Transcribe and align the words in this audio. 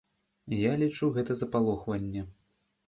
Я 0.61 0.71
лічу, 0.83 1.11
гэта 1.19 1.39
запалохванне. 1.43 2.27